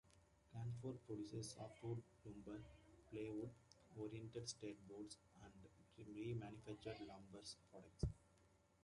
Canfor 0.51 0.97
produces 1.05 1.51
softwood 1.51 2.01
lumber, 2.25 2.59
plywood, 3.11 3.51
oriented 3.95 4.49
strand 4.49 4.77
board 4.89 5.13
and 5.43 6.07
remanufactured 6.17 6.99
lumber 7.07 7.43
products. 7.69 8.05